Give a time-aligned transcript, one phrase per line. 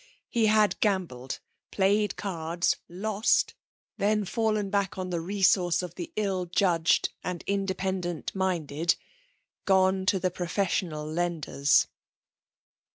[0.31, 1.37] He had gambled,
[1.69, 3.53] played cards, lost,
[3.97, 8.95] then fallen back on the resource of the ill judged and independent minded
[9.65, 11.85] gone to the professional lenders.